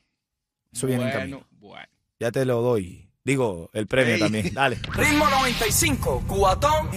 Eso 0.72 0.86
viene 0.86 1.04
en 1.04 1.10
camino. 1.10 1.46
bueno. 1.58 1.86
Ya 2.20 2.30
te 2.30 2.44
lo 2.44 2.60
doy. 2.60 3.08
Digo, 3.24 3.68
el 3.72 3.86
premio 3.86 4.18
también. 4.18 4.54
Dale. 4.54 4.76
Ritmo 4.94 5.28
95, 5.28 6.24
cuatón. 6.28 6.90